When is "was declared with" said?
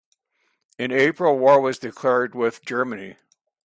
1.61-2.65